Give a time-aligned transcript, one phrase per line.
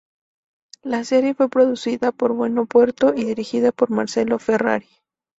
[0.81, 4.87] La serie fue producida por Buen Puerto y dirigida por Marcelo Ferrari.